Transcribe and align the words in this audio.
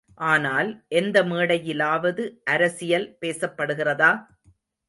ஆனால், 0.27 0.69
எந்த 0.91 1.23
மேடையிலாவது 1.23 2.23
அரசியல் 2.45 3.07
பேசப்படுகிறதா? 3.21 4.11